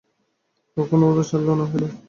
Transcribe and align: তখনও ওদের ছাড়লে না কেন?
তখনও 0.77 1.05
ওদের 1.09 1.25
ছাড়লে 1.29 1.53
না 1.59 1.65
কেন? 1.71 1.83